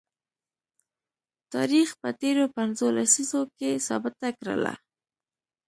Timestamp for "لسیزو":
2.97-3.41